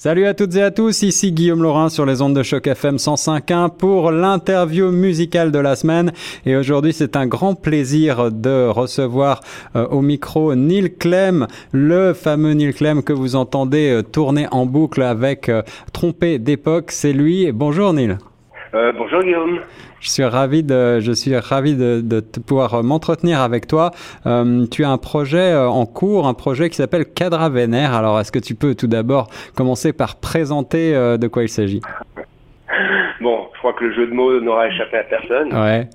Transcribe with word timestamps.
Salut 0.00 0.26
à 0.26 0.34
toutes 0.34 0.54
et 0.54 0.62
à 0.62 0.70
tous, 0.70 1.02
ici 1.02 1.32
Guillaume 1.32 1.60
Laurin 1.60 1.88
sur 1.88 2.06
les 2.06 2.22
ondes 2.22 2.36
de 2.36 2.44
choc 2.44 2.68
FM 2.68 2.98
105.1 2.98 3.76
pour 3.76 4.12
l'interview 4.12 4.92
musicale 4.92 5.50
de 5.50 5.58
la 5.58 5.74
semaine. 5.74 6.12
Et 6.46 6.54
aujourd'hui, 6.54 6.92
c'est 6.92 7.16
un 7.16 7.26
grand 7.26 7.56
plaisir 7.56 8.30
de 8.30 8.68
recevoir 8.68 9.40
euh, 9.74 9.88
au 9.88 10.00
micro 10.00 10.54
Neil 10.54 10.96
Clem, 10.96 11.48
le 11.72 12.12
fameux 12.14 12.52
Neil 12.52 12.74
Clem 12.74 13.02
que 13.02 13.12
vous 13.12 13.34
entendez 13.34 13.90
euh, 13.90 14.02
tourner 14.04 14.46
en 14.52 14.66
boucle 14.66 15.02
avec 15.02 15.48
euh, 15.48 15.62
Trompé 15.92 16.38
d'époque. 16.38 16.92
C'est 16.92 17.12
lui. 17.12 17.50
Bonjour 17.50 17.92
Neil. 17.92 18.18
bonjour 18.72 19.20
Guillaume. 19.24 19.58
Je 20.00 20.10
suis 20.10 20.24
ravi 20.24 20.62
de, 20.62 21.00
je 21.00 21.12
suis 21.12 21.36
ravi 21.36 21.74
de, 21.76 22.00
de 22.00 22.20
pouvoir 22.46 22.82
m'entretenir 22.84 23.40
avec 23.40 23.66
toi. 23.66 23.90
Euh, 24.26 24.66
tu 24.70 24.84
as 24.84 24.90
un 24.90 24.98
projet 24.98 25.52
euh, 25.52 25.68
en 25.68 25.86
cours, 25.86 26.26
un 26.26 26.34
projet 26.34 26.70
qui 26.70 26.76
s'appelle 26.76 27.04
Cadra 27.04 27.48
Vénère. 27.48 27.94
Alors, 27.94 28.20
est-ce 28.20 28.30
que 28.30 28.38
tu 28.38 28.54
peux 28.54 28.74
tout 28.74 28.86
d'abord 28.86 29.28
commencer 29.56 29.92
par 29.92 30.16
présenter 30.20 30.94
euh, 30.94 31.16
de 31.16 31.26
quoi 31.26 31.42
il 31.42 31.48
s'agit? 31.48 31.80
Bon, 33.20 33.48
je 33.54 33.58
crois 33.58 33.72
que 33.72 33.84
le 33.84 33.94
jeu 33.94 34.06
de 34.06 34.12
mots 34.12 34.40
n'aura 34.40 34.68
échappé 34.68 34.98
à 34.98 35.02
personne. 35.02 35.52
Ouais. 35.52 35.88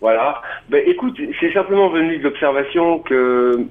voilà. 0.00 0.40
Ben, 0.70 0.82
écoute, 0.86 1.20
c'est 1.40 1.52
simplement 1.52 1.90
venu 1.90 2.18
de 2.18 2.22
l'observation 2.22 3.00
que 3.00 3.66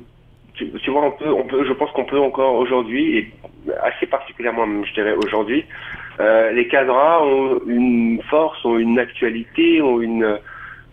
tu, 0.54 0.70
tu, 0.72 0.92
vois, 0.92 1.06
on 1.06 1.12
peut, 1.12 1.32
on 1.32 1.44
peut, 1.44 1.66
je 1.68 1.74
pense 1.74 1.90
qu'on 1.92 2.06
peut 2.06 2.20
encore 2.20 2.56
aujourd'hui, 2.56 3.18
et 3.18 3.34
assez 3.84 4.06
particulièrement, 4.06 4.66
je 4.84 4.94
dirais 4.94 5.14
aujourd'hui, 5.14 5.66
euh, 6.20 6.52
les 6.52 6.68
cadras 6.68 7.24
ont 7.24 7.60
une 7.68 8.22
force, 8.30 8.64
ont 8.66 8.78
une 8.78 9.00
actualité, 9.00 9.82
ont 9.82 10.02
une 10.02 10.40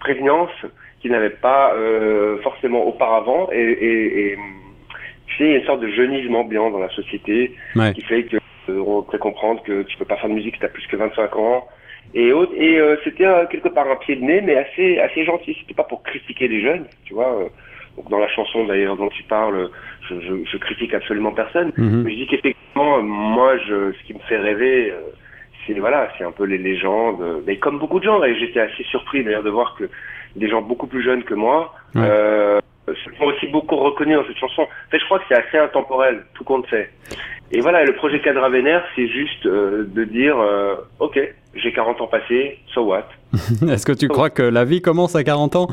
prégnance 0.00 0.50
qu'ils 1.00 1.12
n'avaient 1.12 1.30
pas 1.30 1.74
euh, 1.74 2.38
forcément 2.42 2.86
auparavant. 2.86 3.48
Et, 3.52 3.60
et, 3.60 4.32
et 4.32 4.38
a 5.40 5.44
une 5.44 5.64
sorte 5.64 5.80
de 5.80 5.88
jeunisme 5.88 6.34
ambiant 6.34 6.70
dans 6.70 6.78
la 6.78 6.90
société 6.90 7.56
qui 7.94 8.02
fait 8.02 8.24
que 8.24 8.36
euh, 8.68 8.78
on 8.86 9.02
peut 9.02 9.18
comprendre 9.18 9.62
que 9.62 9.82
tu 9.82 9.96
peux 9.96 10.04
pas 10.04 10.16
faire 10.16 10.30
de 10.30 10.34
musique 10.34 10.54
si 10.54 10.60
tu 10.60 10.66
as 10.66 10.70
plus 10.70 10.86
que 10.86 10.96
25 10.96 11.36
ans. 11.36 11.66
Et, 12.14 12.28
et 12.28 12.78
euh, 12.78 12.96
c'était 13.02 13.26
quelque 13.50 13.68
part 13.68 13.90
un 13.90 13.96
pied 13.96 14.16
de 14.16 14.22
nez, 14.22 14.40
mais 14.40 14.56
assez 14.56 15.00
assez 15.00 15.24
gentil. 15.24 15.56
C'était 15.60 15.74
pas 15.74 15.84
pour 15.84 16.02
critiquer 16.02 16.48
les 16.48 16.62
jeunes, 16.62 16.86
tu 17.04 17.14
vois. 17.14 17.50
Donc 17.96 18.10
dans 18.10 18.18
la 18.18 18.28
chanson 18.28 18.64
d'ailleurs 18.64 18.96
dont 18.96 19.08
tu 19.08 19.22
parles, 19.24 19.70
je, 20.08 20.20
je, 20.20 20.44
je 20.50 20.56
critique 20.58 20.94
absolument 20.94 21.32
personne. 21.32 21.72
Mhm. 21.76 22.02
Mais 22.02 22.12
je 22.12 22.16
dis 22.16 22.26
qu'effectivement, 22.26 23.02
moi, 23.02 23.56
je, 23.58 23.92
ce 23.92 24.06
qui 24.06 24.14
me 24.14 24.20
fait 24.20 24.38
rêver, 24.38 24.90
euh, 24.90 25.00
c'est 25.66 25.74
voilà, 25.74 26.08
c'est 26.18 26.24
un 26.24 26.32
peu 26.32 26.44
les 26.44 26.58
légendes. 26.58 27.42
Mais 27.46 27.56
comme 27.56 27.78
beaucoup 27.78 28.00
de 28.00 28.04
gens, 28.04 28.22
et 28.22 28.34
j'étais 28.38 28.60
assez 28.60 28.82
surpris 28.84 29.24
d'ailleurs 29.24 29.42
de 29.42 29.50
voir 29.50 29.76
que 29.76 29.88
des 30.36 30.48
gens 30.48 30.62
beaucoup 30.62 30.86
plus 30.86 31.02
jeunes 31.02 31.24
que 31.24 31.34
moi 31.34 31.74
euh, 31.96 32.60
se 32.88 33.16
sont 33.16 33.24
aussi 33.24 33.46
beaucoup 33.48 33.76
reconnus 33.76 34.16
dans 34.16 34.26
cette 34.26 34.36
chanson. 34.36 34.62
En 34.62 34.90
fait, 34.90 34.98
je 34.98 35.04
crois 35.04 35.18
que 35.18 35.24
c'est 35.28 35.36
assez 35.36 35.58
intemporel, 35.58 36.24
tout 36.34 36.44
compte 36.44 36.66
fait. 36.66 36.90
Et 37.52 37.60
voilà, 37.60 37.84
le 37.84 37.94
projet 37.94 38.20
Cadra 38.20 38.48
Vénère, 38.48 38.84
c'est 38.96 39.08
juste 39.08 39.46
euh, 39.46 39.84
de 39.86 40.04
dire, 40.04 40.38
euh, 40.38 40.74
ok, 40.98 41.18
j'ai 41.54 41.72
40 41.72 42.00
ans 42.00 42.06
passés, 42.06 42.58
so 42.74 42.82
what 42.82 43.06
Est-ce 43.68 43.86
que 43.86 43.92
tu 43.92 44.08
crois 44.08 44.30
que 44.30 44.42
la 44.42 44.64
vie 44.64 44.82
commence 44.82 45.14
à 45.14 45.24
40 45.24 45.56
ans? 45.56 45.68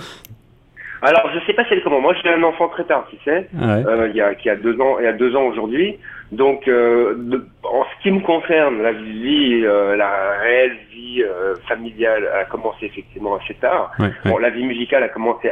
Alors, 1.01 1.31
je 1.33 1.39
sais 1.45 1.53
pas 1.53 1.63
c'est 1.67 1.81
comment. 1.81 1.99
Moi, 1.99 2.13
j'ai 2.21 2.29
un 2.29 2.43
enfant 2.43 2.69
très 2.69 2.83
tard, 2.83 3.07
tu 3.09 3.17
sais, 3.25 3.47
euh, 3.59 4.07
il 4.09 4.15
y 4.15 4.21
a 4.21 4.35
qui 4.35 4.49
a 4.49 4.55
deux 4.55 4.79
ans, 4.79 4.97
il 4.99 5.05
y 5.05 5.07
a 5.07 5.13
deux 5.13 5.35
ans 5.35 5.43
aujourd'hui. 5.43 5.97
Donc, 6.31 6.67
euh, 6.67 7.15
en 7.63 7.83
ce 7.83 8.03
qui 8.03 8.11
me 8.11 8.21
concerne, 8.21 8.81
la 8.81 8.91
vie, 8.91 9.61
euh, 9.63 9.95
la 9.95 10.37
réelle 10.39 10.77
vie 10.91 11.23
euh, 11.23 11.55
familiale 11.67 12.27
a 12.39 12.45
commencé 12.45 12.85
effectivement 12.85 13.35
assez 13.35 13.55
tard. 13.55 13.91
bon, 14.25 14.37
la 14.37 14.51
vie 14.51 14.63
musicale 14.63 15.03
a 15.03 15.09
commencé 15.09 15.51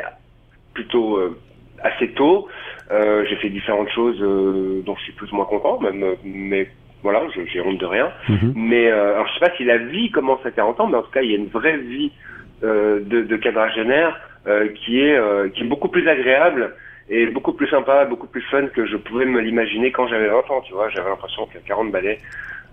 plutôt 0.73 1.17
euh, 1.17 1.38
assez 1.83 2.09
tôt. 2.09 2.47
j'ai 2.92 3.36
fait 3.38 3.50
différentes 3.50 3.89
choses 3.89 4.20
dont 4.86 4.95
je 4.95 5.03
suis 5.03 5.14
plus 5.14 5.31
ou 5.31 5.36
moins 5.36 5.45
content, 5.45 5.80
même, 5.80 6.03
mais 6.23 6.70
voilà, 7.02 7.23
j'ai 7.33 7.61
honte 7.61 7.80
de 7.80 7.86
rien. 7.86 8.11
Mhm. 8.27 8.53
Mais 8.55 8.92
alors, 8.92 9.27
je 9.27 9.33
sais 9.33 9.50
pas 9.50 9.55
si 9.58 9.64
la 9.64 9.77
vie 9.77 10.11
commence 10.11 10.45
à 10.45 10.52
40 10.52 10.80
ans, 10.80 10.88
mais 10.88 10.97
en 10.97 11.02
tout 11.02 11.11
cas, 11.11 11.22
il 11.22 11.31
y 11.31 11.33
a 11.33 11.38
une 11.38 11.47
vraie 11.47 11.77
vie 11.77 12.11
de, 12.61 13.00
de 13.03 13.36
quadragénaire 13.38 14.16
euh, 14.16 14.29
qui 14.75 15.02
est 15.02 15.15
euh, 15.15 15.49
qui 15.49 15.61
est 15.61 15.67
beaucoup 15.67 15.89
plus 15.89 16.08
agréable 16.08 16.76
et 17.10 17.27
beaucoup 17.27 17.54
plus 17.54 17.67
sympa, 17.67 18.05
beaucoup 18.05 18.27
plus 18.27 18.42
fun 18.42 18.67
que 18.67 18.86
je 18.86 18.98
pouvais 18.98 19.26
me 19.26 19.39
l'imaginer 19.39 19.92
quand 19.92 20.08
j'avais 20.08 20.30
20 20.30 20.37
ans, 20.52 20.61
tu 20.61 20.73
vois. 20.73 20.89
J'avais 20.89 21.10
l'impression 21.10 21.48
qu'à 21.48 21.60
40 21.60 21.92
balais, 21.92 22.20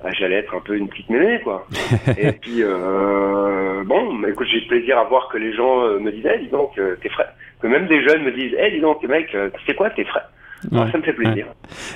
euh, 0.05 0.11
j'allais 0.13 0.37
être 0.37 0.55
un 0.55 0.61
peu 0.61 0.77
une 0.77 0.89
petite 0.89 1.09
mémé, 1.09 1.41
quoi. 1.43 1.67
et 2.19 2.33
puis, 2.33 2.63
euh, 2.63 3.83
bon, 3.85 4.23
écoute, 4.27 4.47
j'ai 4.53 4.61
plaisir 4.63 4.99
à 4.99 5.05
voir 5.05 5.29
que 5.29 5.39
les 5.39 5.55
gens 5.55 5.99
me 5.99 6.11
disent, 6.11 6.29
eh, 6.33 6.39
dis 6.39 6.49
donc, 6.49 6.79
t'es 7.03 7.09
frais. 7.09 7.29
Que 7.61 7.67
même 7.67 7.87
des 7.87 8.03
jeunes 8.07 8.25
me 8.25 8.33
disent, 8.33 8.55
eh, 8.59 8.71
dis 8.71 8.81
donc, 8.81 9.03
mec, 9.05 9.29
tu 9.29 9.65
sais 9.67 9.75
quoi, 9.75 9.91
t'es 9.91 10.05
frais. 10.05 10.25
Ah, 10.73 10.89
ça 10.91 10.99
me 10.99 11.03
fait 11.03 11.13
plaisir. 11.13 11.47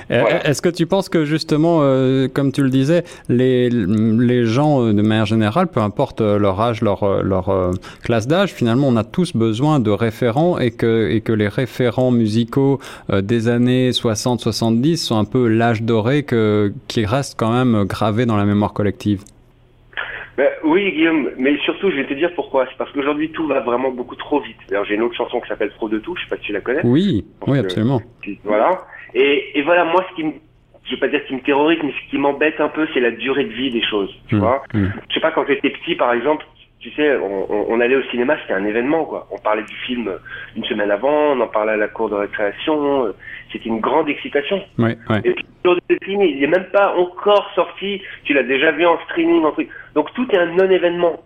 Est-ce 0.09 0.61
que 0.61 0.69
tu 0.69 0.85
penses 0.85 1.09
que 1.09 1.25
justement, 1.25 1.79
euh, 1.81 2.27
comme 2.27 2.51
tu 2.51 2.63
le 2.63 2.69
disais, 2.69 3.03
les, 3.27 3.69
les 3.69 4.45
gens 4.45 4.81
euh, 4.81 4.93
de 4.93 5.01
manière 5.01 5.25
générale, 5.25 5.67
peu 5.67 5.79
importe 5.79 6.21
euh, 6.21 6.37
leur 6.37 6.59
âge, 6.61 6.81
leur, 6.81 7.23
leur 7.23 7.71
classe 8.03 8.27
d'âge, 8.27 8.53
finalement, 8.53 8.87
on 8.87 8.95
a 8.95 9.03
tous 9.03 9.35
besoin 9.35 9.79
de 9.79 9.91
référents 9.91 10.59
et 10.59 10.71
que, 10.71 11.09
et 11.09 11.21
que 11.21 11.33
les 11.33 11.47
référents 11.47 12.11
musicaux 12.11 12.79
des 13.11 13.47
années 13.47 13.91
60-70 13.91 14.97
sont 14.97 15.17
un 15.17 15.25
peu 15.25 15.47
l'âge 15.47 15.83
doré 15.83 16.23
que, 16.23 16.73
qui 16.87 17.05
reste 17.05 17.35
quand 17.37 17.51
même 17.51 17.83
gravé 17.85 18.25
dans 18.25 18.37
la 18.37 18.45
mémoire 18.45 18.73
collective? 18.73 19.23
Ben, 20.41 20.49
oui, 20.63 20.91
Guillaume, 20.91 21.29
mais 21.37 21.55
surtout, 21.59 21.91
je 21.91 21.97
vais 21.97 22.07
te 22.07 22.15
dire 22.15 22.33
pourquoi. 22.33 22.65
C'est 22.65 22.75
parce 22.75 22.91
qu'aujourd'hui, 22.93 23.29
tout 23.29 23.45
va 23.45 23.59
vraiment 23.59 23.91
beaucoup 23.91 24.15
trop 24.15 24.39
vite. 24.39 24.57
D'ailleurs, 24.67 24.85
j'ai 24.85 24.95
une 24.95 25.03
autre 25.03 25.15
chanson 25.15 25.39
qui 25.39 25.47
s'appelle 25.47 25.69
Trop 25.75 25.87
de 25.87 25.99
tout, 25.99 26.15
je 26.15 26.23
sais 26.23 26.29
pas 26.29 26.37
si 26.37 26.47
tu 26.47 26.51
la 26.51 26.61
connais. 26.61 26.81
Oui, 26.83 27.23
oui, 27.45 27.59
absolument. 27.59 28.01
voilà. 28.43 28.71
Et, 29.13 29.59
et 29.59 29.61
voilà, 29.61 29.85
moi, 29.85 30.03
ce 30.09 30.15
qui 30.15 30.23
me, 30.23 30.31
je 30.85 30.95
vais 30.95 30.99
pas 30.99 31.09
dire 31.09 31.21
ce 31.21 31.27
qui 31.27 31.35
me 31.35 31.41
terrorise, 31.41 31.77
mais 31.83 31.91
ce 31.91 32.09
qui 32.09 32.17
m'embête 32.17 32.59
un 32.59 32.69
peu, 32.69 32.87
c'est 32.91 33.01
la 33.01 33.11
durée 33.11 33.43
de 33.43 33.53
vie 33.53 33.69
des 33.69 33.83
choses, 33.83 34.11
tu 34.29 34.35
mmh, 34.35 34.39
vois. 34.39 34.63
Mmh. 34.73 34.87
Je 35.09 35.13
sais 35.13 35.19
pas, 35.19 35.29
quand 35.29 35.45
j'étais 35.47 35.69
petit, 35.69 35.93
par 35.93 36.11
exemple, 36.11 36.43
tu 36.79 36.89
sais, 36.93 37.15
on, 37.17 37.71
on, 37.71 37.79
allait 37.79 37.95
au 37.95 38.03
cinéma, 38.09 38.35
c'était 38.41 38.53
un 38.53 38.65
événement, 38.65 39.05
quoi. 39.05 39.27
On 39.29 39.37
parlait 39.37 39.61
du 39.61 39.75
film 39.85 40.11
une 40.55 40.63
semaine 40.63 40.89
avant, 40.89 41.33
on 41.33 41.39
en 41.39 41.47
parlait 41.47 41.73
à 41.73 41.77
la 41.77 41.87
cour 41.87 42.09
de 42.09 42.15
récréation, 42.15 43.05
euh, 43.05 43.11
c'était 43.53 43.69
une 43.69 43.79
grande 43.79 44.09
excitation. 44.09 44.63
Ouais, 44.79 44.97
ouais. 45.07 45.21
Et 45.23 45.33
puis, 45.33 45.45
le 45.63 45.97
film, 46.03 46.23
il 46.23 46.39
n'est 46.39 46.47
même 46.47 46.69
pas 46.73 46.95
encore 46.95 47.51
sorti, 47.53 48.01
tu 48.23 48.33
l'as 48.33 48.41
déjà 48.41 48.71
vu 48.71 48.87
en 48.87 48.97
streaming, 49.01 49.43
en 49.43 49.51
truc. 49.51 49.69
Donc 49.95 50.13
tout 50.13 50.27
est 50.31 50.37
un 50.37 50.47
non-événement. 50.47 51.21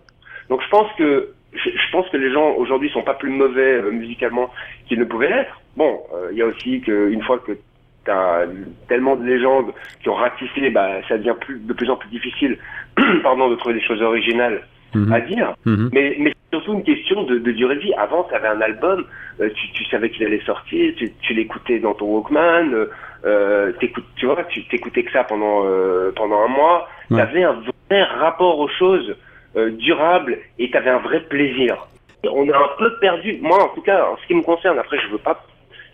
Donc 0.48 0.62
je 0.62 0.68
pense 0.68 0.90
que 0.96 1.32
je, 1.52 1.92
pense 1.92 2.08
que 2.10 2.16
les 2.16 2.30
gens 2.32 2.52
aujourd'hui 2.56 2.90
sont 2.90 3.02
pas 3.02 3.14
plus 3.14 3.30
mauvais 3.30 3.76
euh, 3.76 3.90
musicalement 3.90 4.50
qu'ils 4.86 4.98
ne 4.98 5.04
pouvaient 5.04 5.30
l'être. 5.30 5.60
Bon, 5.76 6.00
euh, 6.14 6.28
il 6.32 6.38
y 6.38 6.42
a 6.42 6.46
aussi 6.46 6.80
qu'une 6.82 7.22
fois 7.22 7.38
que 7.38 7.52
tu 8.04 8.10
as 8.10 8.44
tellement 8.88 9.16
de 9.16 9.24
légendes 9.24 9.72
qui 10.02 10.08
ont 10.10 10.14
ratissé, 10.14 10.70
bah, 10.70 11.00
ça 11.08 11.16
devient 11.16 11.34
plus, 11.40 11.58
de 11.58 11.72
plus 11.72 11.90
en 11.90 11.96
plus 11.96 12.10
difficile 12.10 12.58
pardon, 13.22 13.48
de 13.48 13.56
trouver 13.56 13.74
des 13.74 13.86
choses 13.86 14.02
originales 14.02 14.62
Mhm. 14.96 15.12
à 15.12 15.20
dire. 15.20 15.54
Mhm. 15.64 15.90
Mais, 15.92 16.16
mais 16.18 16.32
c'est 16.32 16.56
surtout 16.56 16.74
une 16.74 16.82
question 16.82 17.24
de, 17.24 17.38
de 17.38 17.52
durée 17.52 17.76
de 17.76 17.80
vie. 17.80 17.94
Avant, 17.94 18.24
tu 18.24 18.34
avais 18.34 18.48
un 18.48 18.60
album, 18.60 19.04
euh, 19.40 19.50
tu, 19.54 19.72
tu, 19.72 19.84
savais 19.86 20.10
qu'il 20.10 20.24
allait 20.24 20.40
sortir, 20.40 20.94
tu, 20.96 21.12
tu 21.20 21.34
l'écoutais 21.34 21.78
dans 21.78 21.94
ton 21.94 22.06
Walkman, 22.06 22.72
euh, 22.72 22.86
euh 23.24 23.72
tu 24.16 24.26
vois, 24.26 24.42
tu 24.44 24.66
t'écoutais 24.68 25.02
que 25.02 25.12
ça 25.12 25.24
pendant, 25.24 25.64
euh, 25.66 26.12
pendant 26.14 26.40
un 26.42 26.48
mois. 26.48 26.88
Tu 27.08 27.20
avais 27.20 27.44
un 27.44 27.54
rapport 27.90 28.58
aux 28.58 28.68
choses 28.68 29.16
durables 29.54 30.38
et 30.58 30.70
tu 30.70 30.76
avais 30.76 30.90
un 30.90 30.98
vrai 30.98 31.20
plaisir. 31.20 31.86
On 32.28 32.48
a 32.50 32.56
un 32.56 32.70
peu 32.78 32.98
perdu, 32.98 33.38
moi 33.40 33.62
en 33.62 33.68
tout 33.74 33.82
cas, 33.82 34.06
en 34.10 34.16
ce 34.16 34.26
qui 34.26 34.34
me 34.34 34.42
concerne, 34.42 34.78
après 34.78 34.98
je 34.98 35.08
veux 35.08 35.18
pas 35.18 35.40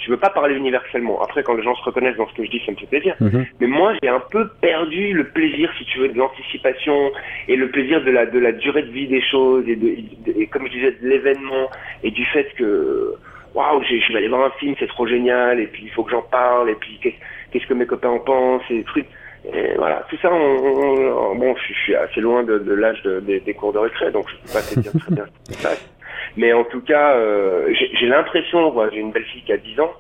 je 0.04 0.10
veux 0.10 0.16
pas 0.16 0.30
parler 0.30 0.56
universellement. 0.56 1.22
Après, 1.22 1.42
quand 1.42 1.54
les 1.54 1.62
gens 1.62 1.74
se 1.76 1.84
reconnaissent 1.84 2.16
dans 2.16 2.28
ce 2.28 2.34
que 2.34 2.44
je 2.44 2.50
dis, 2.50 2.60
ça 2.66 2.72
me 2.72 2.76
fait 2.76 2.86
plaisir. 2.86 3.14
Mhm. 3.20 3.46
Mais 3.60 3.66
moi, 3.66 3.92
j'ai 4.02 4.08
un 4.08 4.22
peu 4.32 4.48
perdu 4.60 5.12
le 5.12 5.28
plaisir, 5.28 5.70
si 5.78 5.84
tu 5.84 5.98
veux, 5.98 6.08
de 6.08 6.18
l'anticipation 6.18 7.12
et 7.48 7.56
le 7.56 7.68
plaisir 7.70 8.02
de 8.02 8.10
la 8.10 8.26
de 8.26 8.38
la 8.38 8.52
durée 8.52 8.82
de 8.82 8.90
vie 8.90 9.06
des 9.06 9.22
choses 9.22 9.68
et, 9.68 9.76
de, 9.76 9.94
et 10.36 10.46
comme 10.48 10.66
je 10.66 10.72
disais, 10.72 10.92
de 10.92 11.08
l'événement 11.08 11.70
et 12.02 12.10
du 12.10 12.24
fait 12.24 12.52
que 12.56 13.14
waouh, 13.54 13.82
je 13.82 14.12
vais 14.12 14.18
aller 14.18 14.28
voir 14.28 14.46
un 14.46 14.58
film, 14.58 14.74
c'est 14.78 14.88
trop 14.88 15.06
génial, 15.06 15.60
et 15.60 15.66
puis 15.66 15.82
il 15.84 15.90
faut 15.90 16.04
que 16.04 16.10
j'en 16.10 16.22
parle, 16.22 16.70
et 16.70 16.74
puis 16.74 16.98
qu'est-ce 17.02 17.66
que 17.66 17.74
mes 17.74 17.86
copains 17.86 18.08
en 18.08 18.18
pensent, 18.18 18.62
et 18.70 18.82
trucs. 18.84 19.06
Et 19.44 19.74
voilà, 19.76 20.04
tout 20.08 20.16
ça, 20.22 20.32
on, 20.32 21.34
bon, 21.34 21.54
je, 21.56 21.74
suis 21.74 21.96
assez 21.96 22.20
loin 22.20 22.44
de, 22.44 22.58
de 22.58 22.74
l'âge 22.74 23.02
des, 23.02 23.40
des 23.40 23.54
cours 23.54 23.72
de 23.72 23.78
récré, 23.78 24.10
donc 24.12 24.28
je 24.28 24.36
peux 24.36 24.52
pas 24.52 24.62
te 24.62 24.78
dire 24.78 24.92
très 25.00 25.14
bien 25.14 25.24
ce 25.26 25.52
qui 25.52 25.58
se 25.58 25.62
passe. 25.62 25.92
Mais 26.36 26.52
en 26.52 26.64
tout 26.64 26.80
cas, 26.80 27.16
euh, 27.16 27.72
j'ai 27.98 28.06
l'impression, 28.06 28.72
j'ai 28.92 29.00
une 29.00 29.10
belle 29.10 29.24
fille 29.24 29.42
qui 29.42 29.52
a 29.52 29.56
10 29.56 29.80
ans, 29.80 29.92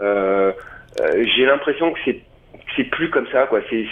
euh, 0.00 0.52
euh, 1.00 1.24
j'ai 1.36 1.44
l'impression 1.44 1.92
que 1.92 1.98
c'est 2.04 2.20
c'est 2.76 2.84
plus 2.84 3.10
comme 3.10 3.26
ça, 3.28 3.46
quoi. 3.46 3.60
C'est 3.70 3.86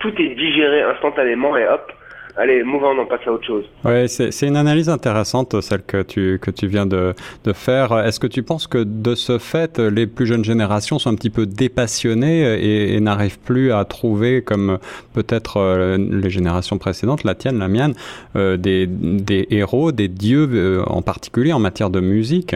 tout 0.00 0.14
est 0.20 0.34
digéré 0.34 0.82
instantanément 0.82 1.56
et 1.56 1.66
hop, 1.66 1.92
allez, 2.36 2.62
on, 2.64 2.82
on 2.82 3.06
passe 3.06 3.20
à 3.26 3.32
autre 3.32 3.46
chose. 3.46 3.64
Oui, 3.84 4.08
c'est 4.08 4.46
une 4.46 4.56
analyse 4.56 4.88
intéressante, 4.88 5.60
celle 5.60 5.82
que 5.82 6.02
tu, 6.02 6.38
que 6.40 6.50
tu 6.50 6.66
viens 6.66 6.86
de, 6.86 7.14
de 7.44 7.52
faire. 7.52 7.98
Est-ce 7.98 8.20
que 8.20 8.26
tu 8.26 8.42
penses 8.42 8.66
que 8.66 8.84
de 8.84 9.14
ce 9.14 9.38
fait, 9.38 9.78
les 9.78 10.06
plus 10.06 10.26
jeunes 10.26 10.44
générations 10.44 10.98
sont 10.98 11.10
un 11.10 11.14
petit 11.14 11.30
peu 11.30 11.46
dépassionnées 11.46 12.42
et, 12.42 12.94
et 12.94 13.00
n'arrivent 13.00 13.40
plus 13.40 13.72
à 13.72 13.84
trouver, 13.84 14.42
comme 14.42 14.78
peut-être 15.14 15.58
euh, 15.58 15.96
les 15.98 16.30
générations 16.30 16.78
précédentes, 16.78 17.24
la 17.24 17.34
tienne, 17.34 17.58
la 17.58 17.68
mienne, 17.68 17.94
euh, 18.36 18.56
des, 18.56 18.86
des 18.86 19.46
héros, 19.50 19.92
des 19.92 20.08
dieux 20.08 20.48
euh, 20.52 20.82
en 20.86 21.02
particulier 21.02 21.52
en 21.52 21.60
matière 21.60 21.90
de 21.90 22.00
musique? 22.00 22.54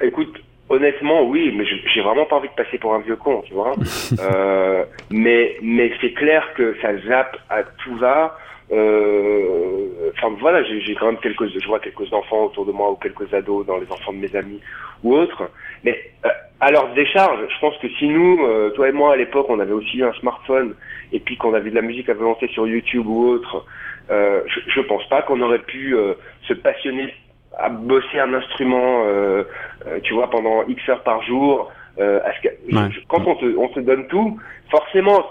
Écoute, 0.00 0.28
honnêtement, 0.68 1.24
oui, 1.24 1.52
mais 1.56 1.64
j'ai 1.64 2.00
vraiment 2.02 2.26
pas 2.26 2.36
envie 2.36 2.48
de 2.48 2.54
passer 2.54 2.78
pour 2.78 2.94
un 2.94 3.00
vieux 3.00 3.16
con, 3.16 3.42
tu 3.46 3.54
vois. 3.54 3.74
euh, 4.20 4.84
mais 5.10 5.56
mais 5.62 5.90
c'est 6.00 6.12
clair 6.12 6.52
que 6.54 6.76
ça 6.80 6.96
zappe 7.06 7.36
à 7.48 7.62
tout 7.62 7.96
va. 7.96 8.36
Euh, 8.70 10.10
enfin 10.14 10.34
voilà, 10.40 10.62
j'ai 10.62 10.94
quand 10.94 11.06
même 11.06 11.20
quelques, 11.20 11.48
je 11.48 11.66
vois 11.66 11.80
quelques 11.80 12.12
enfants 12.12 12.44
autour 12.44 12.66
de 12.66 12.72
moi 12.72 12.90
ou 12.90 12.96
quelques 12.96 13.32
ados 13.32 13.64
dans 13.64 13.78
les 13.78 13.90
enfants 13.90 14.12
de 14.12 14.18
mes 14.18 14.34
amis 14.36 14.60
ou 15.02 15.14
autres. 15.14 15.50
Mais 15.84 15.98
euh, 16.26 16.28
à 16.60 16.70
leur 16.70 16.92
décharge, 16.92 17.40
je 17.48 17.60
pense 17.60 17.76
que 17.78 17.88
si 17.98 18.08
nous, 18.08 18.44
euh, 18.44 18.70
toi 18.70 18.88
et 18.88 18.92
moi 18.92 19.14
à 19.14 19.16
l'époque, 19.16 19.46
on 19.48 19.58
avait 19.60 19.72
aussi 19.72 20.02
un 20.02 20.12
smartphone 20.14 20.74
et 21.12 21.20
puis 21.20 21.36
qu'on 21.38 21.54
avait 21.54 21.70
de 21.70 21.76
la 21.76 21.82
musique 21.82 22.10
à 22.10 22.14
volonté 22.14 22.46
sur 22.48 22.66
YouTube 22.66 23.06
ou 23.06 23.28
autre, 23.28 23.64
euh, 24.10 24.42
je, 24.46 24.60
je 24.70 24.80
pense 24.82 25.06
pas 25.08 25.22
qu'on 25.22 25.40
aurait 25.40 25.60
pu 25.60 25.96
se 26.42 26.52
passionner 26.52 27.14
à 27.58 27.68
bosser 27.68 28.18
un 28.18 28.32
instrument, 28.34 29.04
tu 30.02 30.14
vois, 30.14 30.30
pendant 30.30 30.64
X 30.66 30.88
heures 30.88 31.02
par 31.02 31.22
jour. 31.22 31.70
À 31.98 32.32
ce 32.34 32.48
que, 32.48 32.54
quand 33.08 33.26
on 33.26 33.34
te, 33.34 33.56
on 33.56 33.68
te 33.68 33.80
donne 33.80 34.06
tout, 34.06 34.38
forcément, 34.70 35.24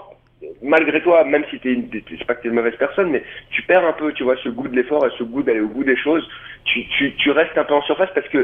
malgré 0.62 1.00
toi, 1.02 1.24
même 1.24 1.44
si 1.50 1.58
t'es, 1.58 1.78
c'est 2.10 2.26
pas 2.26 2.34
que 2.34 2.42
t'es 2.42 2.48
une 2.48 2.54
mauvaise 2.54 2.76
personne, 2.78 3.10
mais 3.10 3.22
tu 3.50 3.62
perds 3.62 3.86
un 3.86 3.92
peu, 3.92 4.12
tu 4.12 4.24
vois, 4.24 4.36
ce 4.44 4.48
goût 4.48 4.68
de 4.68 4.76
l'effort 4.76 5.06
et 5.06 5.10
ce 5.18 5.24
goût 5.24 5.42
d'aller 5.42 5.60
au 5.60 5.68
bout 5.68 5.84
des 5.84 5.96
choses. 5.96 6.28
Tu, 6.64 6.86
tu, 6.96 7.14
tu 7.16 7.30
restes 7.30 7.56
un 7.56 7.64
peu 7.64 7.74
en 7.74 7.82
surface 7.82 8.10
parce 8.14 8.28
que 8.28 8.38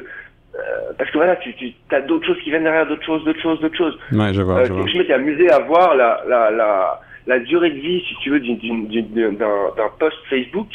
euh, 0.54 0.92
parce 0.96 1.10
que 1.10 1.18
voilà, 1.18 1.36
tu, 1.36 1.52
tu 1.54 1.74
as 1.90 2.00
d'autres 2.00 2.26
choses 2.26 2.40
qui 2.42 2.50
viennent 2.50 2.62
derrière, 2.62 2.86
d'autres 2.86 3.04
choses, 3.04 3.24
d'autres 3.24 3.42
choses, 3.42 3.60
d'autres 3.60 3.76
choses. 3.76 3.98
Ouais, 4.12 4.32
je 4.32 4.40
vois, 4.40 4.60
euh, 4.60 4.66
je, 4.66 4.72
vois. 4.72 4.86
je 4.86 4.98
m'étais 4.98 5.12
amusé 5.12 5.50
à 5.50 5.58
voir 5.58 5.96
la, 5.96 6.22
la, 6.28 6.50
la, 6.52 7.00
la 7.26 7.38
durée 7.40 7.70
de 7.70 7.80
vie, 7.80 8.00
si 8.08 8.14
tu 8.22 8.30
veux, 8.30 8.40
d'un 8.40 9.88
post 9.98 10.16
Facebook, 10.30 10.68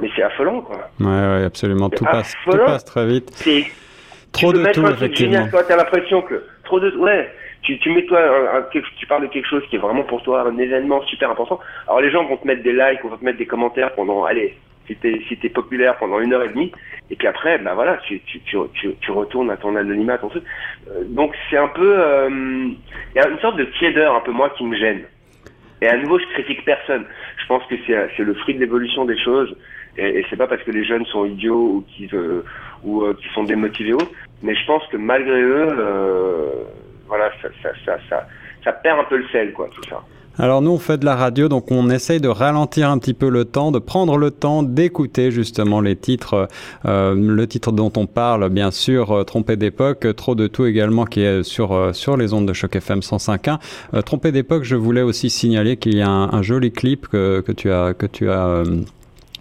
mais 0.00 0.10
c'est 0.14 0.22
affolant, 0.22 0.60
quoi. 0.62 0.90
Ouais, 1.00 1.06
ouais, 1.06 1.44
absolument. 1.44 1.90
Tout 1.90 2.04
passe, 2.04 2.34
tout 2.44 2.56
passe 2.56 2.84
très 2.84 3.06
vite. 3.06 3.30
C'est 3.34 3.66
trop 4.32 4.52
de 4.52 4.64
tout, 4.72 4.86
effectivement. 4.86 5.48
Tu 5.48 5.72
as 5.72 5.76
l'impression 5.76 6.22
que 6.22 6.44
trop 6.64 6.80
de, 6.80 6.90
ouais 6.96 7.30
tu, 7.62 7.78
tu 7.78 7.90
mets 7.90 8.04
toi, 8.04 8.20
un, 8.20 8.62
tu 8.70 9.06
parles 9.06 9.22
de 9.22 9.26
quelque 9.26 9.48
chose 9.48 9.62
qui 9.68 9.76
est 9.76 9.80
vraiment 9.80 10.04
pour 10.04 10.22
toi 10.22 10.42
un 10.48 10.56
événement 10.58 11.02
super 11.02 11.30
important. 11.30 11.60
Alors 11.86 12.00
les 12.00 12.10
gens 12.10 12.24
vont 12.24 12.36
te 12.36 12.46
mettre 12.46 12.62
des 12.62 12.72
likes 12.72 13.02
vont 13.02 13.16
te 13.16 13.24
mettre 13.24 13.38
des 13.38 13.46
commentaires 13.46 13.92
pendant, 13.94 14.24
allez, 14.24 14.56
si 14.86 14.96
t'es 14.96 15.20
si 15.28 15.38
es 15.42 15.48
populaire 15.48 15.96
pendant 15.96 16.20
une 16.20 16.32
heure 16.32 16.44
et 16.44 16.48
demie, 16.48 16.72
et 17.10 17.16
puis 17.16 17.26
après, 17.26 17.58
bah 17.58 17.74
voilà, 17.74 17.98
tu, 18.06 18.20
tu, 18.20 18.40
tu, 18.40 18.58
tu 19.00 19.10
retournes 19.10 19.50
à 19.50 19.56
ton 19.56 19.76
anonymat, 19.76 20.14
à 20.14 20.18
ton 20.18 20.28
truc. 20.28 20.44
Euh, 20.88 21.04
donc 21.04 21.34
c'est 21.50 21.56
un 21.56 21.68
peu, 21.68 21.98
euh, 21.98 22.28
il 22.30 23.16
y 23.16 23.18
a 23.18 23.28
une 23.28 23.38
sorte 23.40 23.56
de 23.56 23.64
tiédeur 23.78 24.14
un 24.14 24.20
peu 24.20 24.32
moi 24.32 24.50
qui 24.56 24.64
me 24.64 24.76
gêne. 24.76 25.02
Et 25.80 25.88
à 25.88 25.96
nouveau, 25.96 26.18
je 26.18 26.24
critique 26.34 26.64
personne. 26.64 27.04
Je 27.36 27.46
pense 27.46 27.62
que 27.66 27.74
c'est 27.86 28.24
le 28.24 28.34
fruit 28.34 28.54
de 28.54 28.60
l'évolution 28.60 29.04
des 29.04 29.18
choses. 29.18 29.56
Et, 29.98 30.20
et 30.20 30.26
c'est 30.30 30.36
pas 30.36 30.46
parce 30.46 30.62
que 30.62 30.70
les 30.70 30.84
jeunes 30.84 31.04
sont 31.06 31.24
idiots 31.24 31.56
ou 31.56 31.84
qu'ils 31.88 32.14
euh, 32.14 32.44
ou 32.84 33.02
euh, 33.02 33.14
qui 33.14 33.28
sont 33.34 33.44
démotivés 33.44 33.94
ou 33.94 33.98
mais 34.42 34.54
je 34.54 34.66
pense 34.66 34.82
que 34.86 34.96
malgré 34.96 35.42
eux, 35.42 35.68
euh, 35.68 36.50
voilà, 37.08 37.28
ça, 37.42 37.48
ça, 37.84 37.96
ça, 38.62 38.72
perd 38.72 39.00
un 39.00 39.04
peu 39.04 39.16
le 39.16 39.24
sel, 39.32 39.52
quoi, 39.52 39.68
tout 39.74 39.82
ça. 39.88 40.00
Alors 40.38 40.62
nous 40.62 40.70
on 40.70 40.78
fait 40.78 40.98
de 40.98 41.04
la 41.04 41.16
radio, 41.16 41.48
donc 41.48 41.72
on 41.72 41.90
essaye 41.90 42.20
de 42.20 42.28
ralentir 42.28 42.88
un 42.88 42.98
petit 42.98 43.14
peu 43.14 43.28
le 43.28 43.44
temps, 43.44 43.72
de 43.72 43.80
prendre 43.80 44.16
le 44.16 44.30
temps 44.30 44.62
d'écouter 44.62 45.32
justement 45.32 45.80
les 45.80 45.96
titres, 45.96 46.46
le 46.84 47.44
titre 47.46 47.72
dont 47.72 47.90
on 47.96 48.06
parle 48.06 48.48
bien 48.48 48.70
sûr, 48.70 49.24
Trompé 49.24 49.56
d'époque, 49.56 50.06
trop 50.14 50.36
de 50.36 50.46
tout 50.46 50.64
également 50.66 51.06
qui 51.06 51.22
est 51.22 51.42
sur 51.42 51.92
sur 51.92 52.16
les 52.16 52.34
ondes 52.34 52.46
de 52.46 52.52
choc 52.52 52.76
FM 52.76 53.00
105.1. 53.00 53.58
Euh, 53.94 54.02
Trompé 54.02 54.30
d'époque, 54.30 54.62
je 54.62 54.76
voulais 54.76 55.02
aussi 55.02 55.28
signaler 55.28 55.76
qu'il 55.76 55.96
y 55.96 56.02
a 56.02 56.08
un, 56.08 56.42
joli 56.42 56.70
clip 56.70 57.08
que, 57.08 57.40
que 57.40 57.50
tu 57.50 57.72
as 57.72 57.94
que 57.94 58.06
tu 58.06 58.30
as 58.30 58.62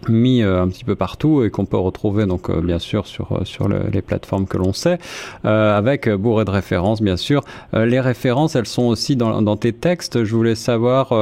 mis 0.09 0.42
euh, 0.42 0.62
un 0.62 0.68
petit 0.69 0.83
peu 0.83 0.95
partout 0.95 1.44
et 1.44 1.50
qu'on 1.50 1.65
peut 1.65 1.77
retrouver 1.77 2.25
donc 2.25 2.50
euh, 2.50 2.62
bien 2.62 2.80
sûr 2.80 3.07
sur 3.07 3.31
euh, 3.31 3.44
sur 3.44 3.68
le, 3.68 3.83
les 3.92 4.01
plateformes 4.01 4.48
que 4.48 4.57
l'on 4.57 4.74
sait 4.74 4.98
avec 5.44 6.09
bourré 6.09 6.45
de 6.45 6.51
références 6.51 7.01
bien 7.01 7.18
sûr. 7.18 7.42
Les 7.74 8.00
références 8.00 8.56
elles 8.56 8.65
sont 8.65 8.88
aussi 8.88 9.15
dans, 9.15 9.42
dans 9.42 9.56
tes 9.56 9.74
textes. 9.74 10.24
Je 10.24 10.36
voulais 10.36 10.56
savoir 10.56 11.13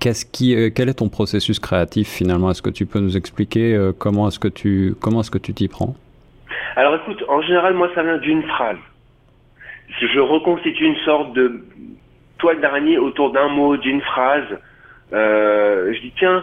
qu'est-ce 0.00 0.24
qui 0.24 0.72
quel 0.74 0.88
est 0.88 0.94
ton 0.94 1.08
processus 1.08 1.58
créatif 1.58 2.08
finalement? 2.08 2.50
Est-ce 2.50 2.62
que 2.62 2.70
tu 2.70 2.86
peux 2.86 3.00
nous 3.00 3.16
expliquer 3.16 3.90
comment 3.98 4.28
est-ce 4.28 4.38
que 4.38 4.48
tu 4.48 4.94
comment 5.00 5.20
est-ce 5.20 5.30
que 5.30 5.38
tu 5.38 5.54
t'y 5.54 5.68
prends? 5.68 5.94
Alors 6.76 6.94
écoute 6.96 7.22
en 7.28 7.42
général 7.42 7.74
moi 7.74 7.88
ça 7.94 8.02
vient 8.02 8.18
d'une 8.18 8.42
phrase. 8.42 8.78
Je 10.00 10.20
reconstitue 10.20 10.84
une 10.84 11.00
sorte 11.04 11.34
de 11.34 11.64
toile 12.38 12.60
d'araignée 12.60 12.98
autour 12.98 13.32
d'un 13.32 13.48
mot 13.48 13.76
d'une 13.76 14.00
phrase. 14.00 14.48
Je 15.12 16.00
dis 16.00 16.12
tiens 16.18 16.42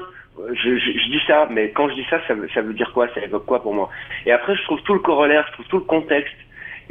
je, 0.53 0.77
je, 0.77 0.91
je, 0.91 1.11
dis 1.11 1.21
ça, 1.27 1.47
mais 1.49 1.71
quand 1.71 1.89
je 1.89 1.95
dis 1.95 2.05
ça, 2.09 2.19
ça, 2.27 2.33
ça, 2.53 2.61
veut 2.61 2.73
dire 2.73 2.91
quoi? 2.93 3.07
Ça 3.13 3.21
évoque 3.21 3.45
quoi 3.45 3.61
pour 3.61 3.73
moi? 3.73 3.89
Et 4.25 4.31
après, 4.31 4.55
je 4.55 4.63
trouve 4.63 4.81
tout 4.83 4.93
le 4.93 4.99
corollaire, 4.99 5.45
je 5.47 5.53
trouve 5.53 5.67
tout 5.67 5.77
le 5.77 5.83
contexte. 5.83 6.35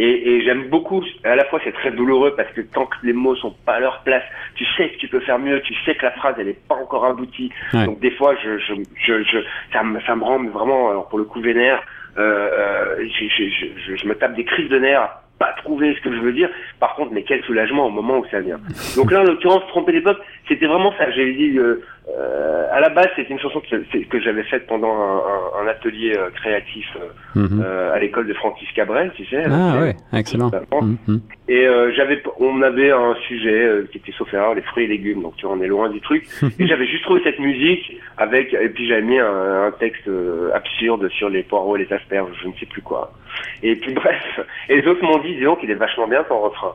Et, 0.01 0.31
et 0.31 0.45
j'aime 0.45 0.69
beaucoup, 0.69 1.03
à 1.25 1.35
la 1.35 1.45
fois 1.47 1.61
c'est 1.65 1.73
très 1.73 1.91
douloureux 1.91 2.35
parce 2.37 2.49
que 2.53 2.61
tant 2.61 2.87
que 2.87 2.95
les 3.03 3.13
mots 3.13 3.35
sont 3.35 3.53
pas 3.67 3.75
à 3.75 3.81
leur 3.81 4.03
place, 4.05 4.23
tu 4.55 4.65
sais 4.77 4.91
que 4.91 4.97
tu 4.99 5.09
peux 5.09 5.19
faire 5.19 5.41
mieux, 5.41 5.61
tu 5.63 5.75
sais 5.85 5.97
que 5.97 6.05
la 6.05 6.13
phrase 6.13 6.37
elle 6.39 6.47
est 6.47 6.69
pas 6.69 6.77
encore 6.77 7.05
aboutie. 7.05 7.51
Ouais. 7.75 7.85
Donc 7.85 7.99
des 7.99 8.13
fois, 8.13 8.37
je, 8.41 8.59
je, 8.59 8.75
je, 9.05 9.25
je 9.25 9.39
ça, 9.73 9.83
me, 9.83 10.01
ça 10.03 10.15
me 10.15 10.23
rend 10.23 10.41
vraiment, 10.45 10.91
alors 10.91 11.09
pour 11.09 11.19
le 11.19 11.25
coup 11.25 11.41
vénère, 11.41 11.83
euh, 12.17 12.97
euh, 13.01 13.09
je, 13.09 13.97
je, 13.97 14.07
me 14.07 14.15
tape 14.15 14.37
des 14.37 14.45
crises 14.45 14.69
de 14.69 14.79
nerfs 14.79 15.11
pas 15.39 15.53
trouver 15.59 15.95
ce 15.95 16.01
que 16.01 16.13
je 16.13 16.21
veux 16.21 16.33
dire. 16.33 16.49
Par 16.81 16.95
contre, 16.95 17.13
mais 17.13 17.23
quel 17.23 17.43
soulagement 17.45 17.87
au 17.87 17.91
moment 17.91 18.19
où 18.19 18.27
ça 18.31 18.41
vient. 18.41 18.59
Donc 18.97 19.13
là, 19.13 19.21
en 19.21 19.25
l'occurrence, 19.25 19.63
tromper 19.69 19.93
l'époque, 19.93 20.19
c'était 20.49 20.67
vraiment 20.67 20.93
ça. 20.99 21.11
J'avais 21.11 21.35
dit, 21.35 21.57
euh, 21.59 21.83
euh, 22.17 22.67
à 22.73 22.81
la 22.81 22.89
base, 22.89 23.09
c'était 23.17 23.33
une 23.33 23.39
chanson 23.39 23.61
que, 23.61 23.77
que 24.05 24.21
j'avais 24.21 24.45
faite 24.45 24.67
pendant 24.67 24.93
un, 24.93 25.17
un, 25.19 25.65
un 25.65 25.69
atelier 25.69 26.15
euh, 26.17 26.31
créatif 26.31 26.87
euh, 26.97 27.41
mm 27.41 27.47
-hmm. 27.47 27.93
à 27.95 27.99
l'école 27.99 28.27
de 28.27 28.35
Francis 28.35 28.71
Cabrel, 28.73 29.13
tu 29.15 29.25
sais. 29.27 29.43
Ah 29.51 29.79
ouais, 29.81 29.95
excellent. 30.13 30.51
Mm 30.83 30.97
-hmm. 31.07 31.21
Et 31.49 31.65
j'avais, 31.97 32.19
on 32.39 32.63
avait 32.63 32.91
un 32.91 33.15
sujet 33.29 33.61
qui 33.91 33.99
était 33.99 34.13
sauf 34.19 34.33
erreur, 34.33 34.55
les 34.55 34.67
fruits 34.71 34.85
et 34.85 34.93
légumes. 34.97 35.23
Donc 35.23 35.35
tu 35.37 35.43
vois, 35.47 35.55
on 35.57 35.63
est 35.67 35.73
loin 35.77 35.89
du 35.97 36.01
truc. 36.09 36.23
et 36.61 36.65
j'avais 36.71 36.89
juste 36.93 37.05
trouvé 37.09 37.21
cette 37.29 37.41
musique 37.51 37.85
avec, 38.27 38.47
et 38.67 38.71
puis 38.75 38.85
j'avais 38.89 39.07
mis 39.13 39.21
un, 39.31 39.39
un 39.69 39.73
texte 39.85 40.09
absurde 40.61 41.05
sur 41.19 41.29
les 41.35 41.43
poireaux 41.51 41.75
et 41.77 41.81
les 41.85 41.93
asperges, 41.99 42.35
je 42.43 42.49
ne 42.51 42.57
sais 42.59 42.69
plus 42.75 42.85
quoi. 42.91 43.03
Et 43.69 43.75
puis 43.83 43.93
bref, 44.03 44.27
et 44.69 44.75
les 44.81 44.87
autres 44.91 45.03
m'ont 45.09 45.23
dit, 45.27 45.35
disons 45.41 45.57
qu'il 45.59 45.71
est 45.75 45.83
vachement 45.87 46.09
bien 46.15 46.23
ton 46.31 46.41
refrain. 46.49 46.75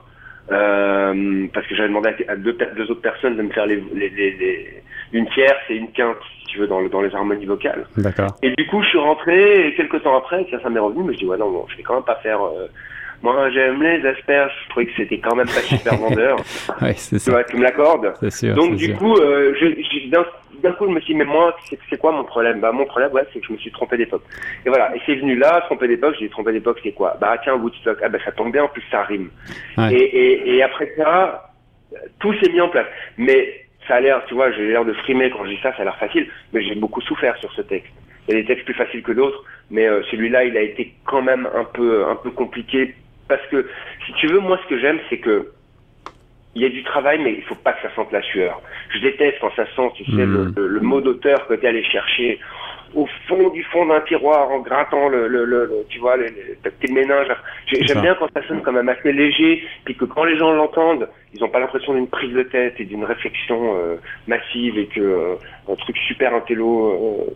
Euh, 0.52 1.48
parce 1.54 1.66
que 1.68 1.76
j'avais 1.76 1.88
demandé 1.88 2.10
à 2.28 2.36
deux, 2.36 2.58
deux, 2.76 2.92
autres 2.92 3.02
personnes 3.02 3.38
de 3.38 3.44
me 3.44 3.50
faire 3.52 3.66
les, 3.66 3.82
les, 3.96 4.10
les, 4.10 4.32
les 4.32 4.84
une 5.14 5.30
tierce 5.30 5.62
et 5.70 5.76
une 5.76 5.92
quinte, 5.92 6.18
si 6.42 6.48
tu 6.48 6.60
veux, 6.60 6.68
dans, 6.68 6.82
le, 6.82 6.90
dans 6.90 7.02
les 7.02 7.14
harmonies 7.16 7.46
vocales. 7.46 7.86
D'accord. 7.98 8.36
Et 8.42 8.52
du 8.52 8.68
coup, 8.68 8.82
je 8.84 8.90
suis 8.90 9.00
rentré, 9.00 9.68
et 9.68 9.76
quelques 9.76 10.04
temps 10.04 10.18
après, 10.18 10.46
ça, 10.52 10.60
ça 10.62 10.70
m'est 10.70 10.80
revenu, 10.80 11.04
mais 11.04 11.14
je 11.14 11.20
dis, 11.20 11.26
ouais, 11.26 11.38
non, 11.38 11.52
bon, 11.52 11.66
je 11.70 11.78
vais 11.78 11.84
quand 11.84 11.96
même 11.96 12.04
pas 12.04 12.16
faire... 12.16 12.44
Euh, 12.44 12.68
moi, 13.22 13.50
j'aime 13.52 13.82
les 13.82 14.06
asperges. 14.06 14.52
Je 14.66 14.70
trouvais 14.70 14.86
que 14.86 14.92
c'était 14.98 15.18
quand 15.20 15.34
même 15.34 15.48
pas 15.48 15.62
super 15.62 15.96
vendeur. 15.96 16.36
oui, 16.82 16.92
c'est 16.96 17.20
ça. 17.20 17.24
Tu, 17.24 17.32
vois, 17.32 17.44
tu 17.46 17.56
me 17.56 17.64
l'accordes. 17.64 18.14
C'est 18.20 18.30
sûr. 18.30 18.54
Donc, 18.54 18.76
du 18.76 18.88
sûr. 18.88 18.98
coup, 18.98 19.16
euh, 19.16 19.54
je, 19.58 19.68
je, 19.68 20.62
d'un 20.62 20.74
coup, 20.74 20.88
je 20.88 20.92
me 20.92 21.00
suis 21.00 21.14
dit, 21.14 21.20
mais 21.20 21.26
moi, 21.26 21.56
c'est 21.90 21.98
quoi 21.98 22.12
mon 22.12 22.26
problème? 22.26 22.60
Bah, 22.60 22.74
mon 22.74 22.84
problème, 22.86 23.14
ouais, 23.14 23.26
c'est 23.32 23.40
que 23.40 23.48
je 23.48 23.54
me 23.54 23.58
suis 23.58 23.72
trompé 23.72 23.96
d'époque. 23.96 24.24
Et 24.66 24.70
voilà. 24.70 24.94
Et 24.94 25.02
c'est 25.06 25.16
venu 25.16 25.38
là, 25.38 25.62
trompé 25.62 25.88
d'époque. 25.88 26.16
J'ai 26.20 26.26
dit, 26.26 26.32
trompé 26.32 26.52
d'époque, 26.52 26.80
c'est 26.84 26.92
quoi? 26.92 27.16
Bah, 27.22 27.38
tiens, 27.42 27.56
Woodstock. 27.56 27.98
Ah, 28.04 28.10
bah, 28.10 28.18
ça 28.26 28.34
tombe 28.34 28.52
bien, 28.52 28.66
en 28.66 28.68
plus, 28.68 28.84
ça 28.92 29.04
rime. 29.04 29.30
Ouais. 29.78 29.94
Et, 29.94 30.04
et, 30.04 30.56
et 30.56 30.64
après 30.64 30.92
ça, 30.98 31.54
tout 32.20 32.34
s'est 32.42 32.52
mis 32.52 32.60
en 32.60 32.68
place. 32.68 32.88
Mais 33.18 33.63
ça 33.88 33.96
a 33.96 34.02
l'air, 34.02 34.24
tu 34.28 34.34
vois, 34.34 34.52
j'ai 34.52 34.68
l'air 34.68 34.86
de 34.86 34.94
frimer 34.94 35.30
quand 35.30 35.46
je 35.46 35.52
dis 35.52 35.60
ça, 35.62 35.74
ça 35.76 35.82
a 35.82 35.86
l'air 35.86 35.98
facile, 35.98 36.28
mais 36.54 36.62
j'ai 36.62 36.76
beaucoup 36.76 37.02
souffert 37.02 37.36
sur 37.38 37.52
ce 37.54 37.62
texte. 37.62 37.94
Il 38.28 38.36
y 38.36 38.38
a 38.38 38.42
des 38.42 38.48
textes 38.48 38.66
plus 38.66 38.74
faciles 38.74 39.04
que 39.04 39.12
d'autres, 39.12 39.44
mais 39.70 39.88
euh, 39.88 40.02
celui-là, 40.12 40.46
il 40.46 40.56
a 40.56 40.62
été 40.62 40.94
quand 41.06 41.22
même 41.22 41.48
un 41.54 41.66
peu, 41.66 42.06
un 42.08 42.16
peu 42.16 42.32
compliqué 42.32 42.96
parce 43.28 43.46
que, 43.48 43.68
si 44.06 44.14
tu 44.14 44.28
veux, 44.28 44.40
moi, 44.40 44.60
ce 44.64 44.70
que 44.70 44.80
j'aime, 44.80 45.00
c'est 45.10 45.18
que 45.18 45.52
il 46.56 46.62
y 46.62 46.66
a 46.66 46.70
du 46.70 46.84
travail, 46.84 47.20
mais 47.20 47.34
il 47.34 47.42
faut 47.44 47.56
pas 47.56 47.74
que 47.74 47.82
ça 47.82 47.94
sente 47.96 48.12
la 48.12 48.22
sueur. 48.22 48.62
Je 48.94 49.00
déteste 49.00 49.38
quand 49.42 49.52
ça 49.56 49.66
sent, 49.76 49.90
tu 49.96 50.06
sais, 50.06 50.26
mmh. 50.26 50.34
le, 50.34 50.54
le, 50.56 50.68
le, 50.68 50.80
mot 50.82 51.02
d'auteur 51.02 51.48
que 51.48 51.56
tu 51.56 51.66
es 51.66 51.68
allé 51.68 51.84
chercher 51.84 52.40
au 52.96 53.08
fond 53.28 53.50
du 53.50 53.64
fond 53.64 53.86
d'un 53.86 54.02
tiroir 54.02 54.50
en 54.52 54.60
grattant 54.60 55.10
le, 55.10 55.28
le, 55.28 55.46
le, 55.46 55.66
le 55.66 55.86
tu 55.90 56.00
vois, 56.00 56.18
le, 56.18 56.28
le, 56.28 56.94
méninge. 56.94 57.28
J'aime 57.68 58.02
bien 58.02 58.16
quand 58.16 58.28
ça 58.34 58.46
sonne 58.48 58.62
quand 58.62 58.72
même 58.72 58.90
assez 58.90 59.12
léger, 59.12 59.64
puis 59.86 59.96
que 59.96 60.06
quand 60.06 60.24
les 60.24 60.38
gens 60.38 60.52
l'entendent, 60.54 61.10
ils 61.34 61.42
n'ont 61.42 61.50
pas 61.50 61.60
l'impression 61.60 61.94
d'une 61.94 62.08
prise 62.08 62.34
de 62.34 62.44
tête 62.44 62.76
et 62.80 62.86
d'une 62.86 63.04
réflexion 63.04 63.78
euh, 63.78 63.96
massive 64.28 64.78
et 64.78 64.88
que 64.88 65.00
euh, 65.00 65.36
un 65.72 65.76
truc 65.76 65.98
super 66.08 66.34
intello. 66.34 67.28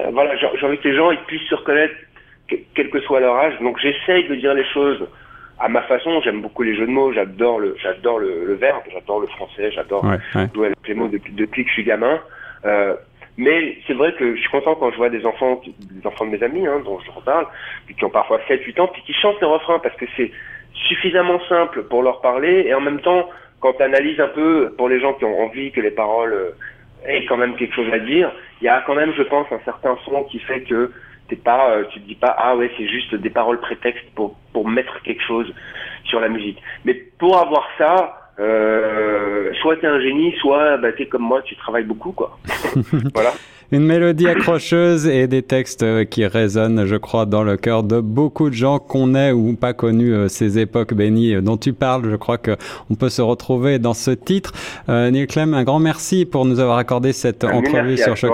Euh, 0.00 0.02
euh 0.02 0.10
voilà, 0.12 0.36
j'ai 0.36 0.66
envie 0.66 0.78
que 0.78 0.88
les 0.88 0.96
gens 0.96 1.10
ils 1.10 1.24
puissent 1.26 1.48
se 1.48 1.54
reconnaître, 1.54 1.94
quel 2.74 2.90
que 2.90 3.00
soit 3.00 3.20
leur 3.20 3.36
âge. 3.36 3.54
Donc 3.60 3.78
j'essaye 3.78 4.28
de 4.28 4.34
dire 4.34 4.54
les 4.54 4.66
choses 4.66 5.06
à 5.58 5.68
ma 5.68 5.82
façon, 5.82 6.20
j'aime 6.22 6.42
beaucoup 6.42 6.62
les 6.62 6.76
jeux 6.76 6.86
de 6.86 6.92
mots, 6.92 7.12
j'adore 7.12 7.60
le, 7.60 7.76
j'adore 7.82 8.18
le, 8.18 8.44
le 8.44 8.54
verbe, 8.54 8.82
j'adore 8.92 9.20
le 9.20 9.26
français, 9.28 9.70
j'adore 9.72 10.04
ouais, 10.04 10.18
ouais. 10.34 10.48
jouer 10.54 10.66
avec 10.66 10.86
les 10.86 10.94
mots 10.94 11.08
depuis, 11.08 11.32
depuis 11.32 11.64
que 11.64 11.70
je 11.70 11.74
suis 11.74 11.84
gamin. 11.84 12.20
Euh, 12.64 12.94
mais 13.36 13.78
c'est 13.86 13.94
vrai 13.94 14.12
que 14.14 14.34
je 14.34 14.40
suis 14.40 14.50
content 14.50 14.74
quand 14.74 14.90
je 14.90 14.96
vois 14.96 15.10
des 15.10 15.24
enfants, 15.26 15.60
des 15.66 16.06
enfants 16.06 16.26
de 16.26 16.30
mes 16.30 16.42
amis, 16.42 16.66
hein, 16.66 16.80
dont 16.84 16.98
je 17.00 17.10
reparle, 17.10 17.46
qui 17.96 18.04
ont 18.04 18.10
parfois 18.10 18.40
7-8 18.48 18.80
ans, 18.80 18.88
puis 18.88 19.02
qui 19.02 19.12
chantent 19.12 19.40
les 19.40 19.46
refrains 19.46 19.78
parce 19.78 19.96
que 19.96 20.06
c'est 20.16 20.30
suffisamment 20.88 21.40
simple 21.48 21.84
pour 21.84 22.02
leur 22.02 22.20
parler, 22.20 22.64
et 22.66 22.74
en 22.74 22.80
même 22.80 23.00
temps, 23.00 23.28
quand 23.60 23.74
tu 23.74 23.82
analyses 23.82 24.20
un 24.20 24.28
peu 24.28 24.74
pour 24.76 24.88
les 24.88 25.00
gens 25.00 25.14
qui 25.14 25.24
ont 25.24 25.40
envie 25.40 25.72
que 25.72 25.80
les 25.80 25.90
paroles 25.90 26.54
aient 27.06 27.24
quand 27.26 27.36
même 27.36 27.56
quelque 27.56 27.74
chose 27.74 27.92
à 27.92 27.98
dire, 27.98 28.32
il 28.60 28.64
y 28.64 28.68
a 28.68 28.82
quand 28.86 28.94
même, 28.94 29.12
je 29.16 29.22
pense, 29.22 29.46
un 29.52 29.60
certain 29.64 29.96
son 30.04 30.24
qui 30.24 30.38
fait 30.40 30.62
que 30.62 30.90
T'es 31.28 31.36
pas, 31.36 31.70
euh, 31.70 31.84
tu 31.90 32.00
te 32.00 32.06
dis 32.06 32.14
pas 32.14 32.34
ah 32.38 32.56
ouais 32.56 32.70
c'est 32.76 32.86
juste 32.86 33.14
des 33.14 33.30
paroles 33.30 33.58
prétextes 33.58 34.08
pour 34.14 34.36
pour 34.52 34.68
mettre 34.68 35.02
quelque 35.02 35.22
chose 35.22 35.52
sur 36.04 36.20
la 36.20 36.28
musique. 36.28 36.62
Mais 36.84 36.94
pour 36.94 37.38
avoir 37.38 37.68
ça, 37.78 38.25
euh, 38.38 39.52
soit 39.60 39.76
t'es 39.76 39.86
un 39.86 40.00
génie, 40.00 40.34
soit 40.40 40.76
bah, 40.78 40.92
t'es 40.92 41.06
comme 41.06 41.22
moi, 41.22 41.42
tu 41.42 41.56
travailles 41.56 41.84
beaucoup 41.84 42.12
quoi. 42.12 42.38
voilà. 43.14 43.32
Une 43.72 43.82
mélodie 43.82 44.28
accrocheuse 44.28 45.06
et 45.08 45.26
des 45.26 45.42
textes 45.42 45.82
euh, 45.82 46.04
qui 46.04 46.24
résonnent, 46.24 46.86
je 46.86 46.94
crois, 46.94 47.26
dans 47.26 47.42
le 47.42 47.56
cœur 47.56 47.82
de 47.82 47.98
beaucoup 47.98 48.48
de 48.48 48.54
gens 48.54 48.78
qu'on 48.78 49.16
ait 49.16 49.32
ou 49.32 49.54
pas 49.54 49.72
connu 49.72 50.14
euh, 50.14 50.28
ces 50.28 50.60
époques 50.60 50.94
bénies 50.94 51.34
euh, 51.34 51.40
dont 51.40 51.56
tu 51.56 51.72
parles. 51.72 52.08
Je 52.08 52.14
crois 52.14 52.38
que 52.38 52.56
on 52.90 52.94
peut 52.94 53.08
se 53.08 53.22
retrouver 53.22 53.80
dans 53.80 53.94
ce 53.94 54.12
titre. 54.12 54.52
Neil 54.88 55.26
Clem, 55.26 55.52
un 55.54 55.64
grand 55.64 55.80
merci 55.80 56.24
pour 56.26 56.44
nous 56.44 56.60
avoir 56.60 56.78
accordé 56.78 57.12
cette 57.12 57.42
entrevue 57.42 57.96
sur 57.96 58.16
Choc, 58.16 58.32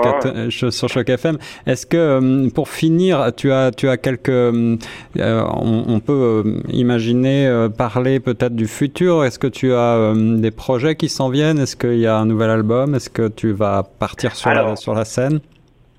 sur 0.49 0.89
Choc 0.89 1.09
FM. 1.09 1.37
Est-ce 1.65 1.85
que, 1.85 2.49
pour 2.49 2.69
finir, 2.69 3.31
tu 3.35 3.51
as, 3.51 3.71
tu 3.71 3.89
as 3.89 3.97
quelques, 3.97 4.29
on, 4.29 4.77
on, 5.15 5.99
peut 5.99 6.61
imaginer 6.69 7.67
parler 7.77 8.19
peut-être 8.19 8.55
du 8.55 8.67
futur? 8.67 9.23
Est-ce 9.23 9.39
que 9.39 9.47
tu 9.47 9.73
as 9.73 10.13
des 10.15 10.51
projets 10.51 10.95
qui 10.95 11.09
s'en 11.09 11.29
viennent? 11.29 11.59
Est-ce 11.59 11.75
qu'il 11.75 11.99
y 11.99 12.07
a 12.07 12.17
un 12.17 12.25
nouvel 12.25 12.49
album? 12.49 12.95
Est-ce 12.95 13.09
que 13.09 13.27
tu 13.27 13.51
vas 13.51 13.83
partir 13.83 14.35
sur, 14.35 14.51
la, 14.51 14.75
sur 14.75 14.93
la 14.93 15.05
scène? 15.05 15.22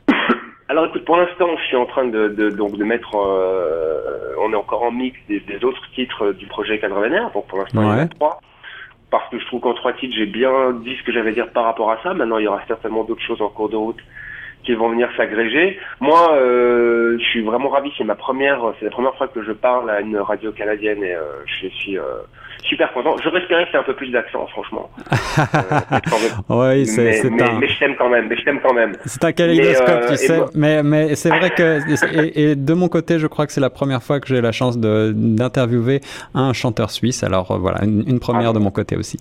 alors 0.69 0.87
écoute, 0.87 1.05
pour 1.05 1.17
l'instant, 1.17 1.49
je 1.57 1.65
suis 1.65 1.77
en 1.77 1.87
train 1.87 2.07
de, 2.07 2.51
donc 2.51 2.77
de 2.77 2.85
mettre, 2.85 3.15
euh, 3.17 4.35
on 4.41 4.53
est 4.53 4.57
encore 4.57 4.83
en 4.83 4.91
mix 4.91 5.19
des, 5.29 5.43
autres 5.65 5.83
titres 5.95 6.33
du 6.33 6.47
projet 6.47 6.79
Cadre 6.79 7.01
Vénère, 7.01 7.31
donc 7.33 7.47
pour 7.47 7.59
l'instant 7.59 7.83
il 7.83 7.89
y 7.89 7.91
en 7.91 7.99
a 7.99 8.07
trois. 8.09 8.41
Parce 9.11 9.29
que 9.31 9.39
je 9.39 9.47
trouve 9.47 9.61
qu'en 9.61 9.75
trois 9.75 9.93
titres, 9.93 10.15
j'ai 10.17 10.27
bien 10.27 10.73
dit 10.73 10.97
ce 10.97 11.05
que 11.05 11.13
j'avais 11.13 11.31
à 11.31 11.35
dire 11.35 11.53
par 11.53 11.65
rapport 11.65 11.91
à 11.91 12.03
ça. 12.03 12.15
Maintenant, 12.15 12.39
il 12.39 12.45
y 12.45 12.49
aura 12.49 12.61
certainement 12.67 13.05
d'autres 13.05 13.23
choses 13.23 13.41
en 13.41 13.49
cours 13.49 13.69
de 13.69 13.77
route 13.77 14.01
qui 14.65 14.75
vont 14.75 14.91
venir 14.91 15.09
s'agréger. 15.17 15.79
Moi, 16.01 16.33
euh, 16.35 17.17
je 17.19 17.25
suis 17.25 17.43
vraiment 17.43 17.69
ravi. 17.69 17.91
C'est 17.97 18.05
ma 18.05 18.15
première, 18.15 18.61
c'est 18.79 18.87
la 18.87 18.91
première 18.91 19.15
fois 19.17 19.29
que 19.29 19.43
je 19.43 19.53
parle 19.53 19.91
à 19.91 20.01
une 20.01 20.17
radio 20.17 20.53
canadienne 20.53 21.03
et 21.03 21.15
euh, 21.15 21.23
je 21.47 21.69
suis 21.69 21.99
euh, 21.99 22.03
super 22.63 22.93
content. 22.93 23.17
Je 23.23 23.29
espérer 23.29 23.65
que 23.65 23.71
c'est 23.73 23.79
un 23.79 23.83
peu 23.83 23.95
plus 23.95 24.11
d'accent, 24.11 24.47
franchement. 24.49 24.91
oui, 26.49 26.87
c'est 26.87 27.31
mais, 27.31 27.43
un... 27.43 27.59
mais, 27.59 27.69
je 27.69 27.79
t'aime 27.79 27.97
quand 27.97 28.09
même. 28.09 28.29
Mais 28.29 28.37
je 28.37 28.45
t'aime 28.45 28.61
quand 28.61 28.75
même. 28.75 28.93
C'est 29.05 29.25
un 29.25 29.33
kaléidoscope, 29.33 30.07
tu 30.09 30.17
sais. 30.17 30.41
Mais 30.55 30.83
mais 30.83 31.15
c'est 31.15 31.31
vrai 31.31 31.51
que 31.51 31.81
et, 32.39 32.57
de 32.57 32.75
mon 32.75 32.89
côté, 32.89 33.19
je 33.19 33.27
crois 33.27 33.47
que 33.47 33.53
c'est 33.53 33.61
la 33.61 33.71
première 33.71 34.03
fois 34.03 34.21
que 34.21 34.29
j'ai 34.29 34.41
la 34.41 34.53
chance 34.53 34.79
d'interviewer 34.79 36.01
un 36.35 36.53
chanteur 36.53 36.91
suisse. 36.91 37.23
Alors 37.23 37.59
voilà, 37.59 37.85
une, 37.85 38.21
première 38.21 38.51
ah. 38.51 38.55
de 38.55 38.59
mon 38.59 38.71
côté 38.71 38.97
aussi. 38.97 39.19